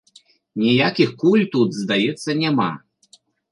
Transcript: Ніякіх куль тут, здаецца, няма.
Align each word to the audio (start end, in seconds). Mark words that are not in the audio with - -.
Ніякіх 0.61 1.09
куль 1.21 1.45
тут, 1.57 1.77
здаецца, 1.81 2.29
няма. 2.43 2.69